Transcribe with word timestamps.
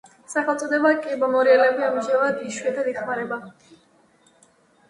სახელწოდება 0.35 0.93
„კიბომორიელები“ 1.03 1.85
ამჟამად 1.89 2.39
იშვიათად 2.47 2.91
იხმარება. 2.95 3.41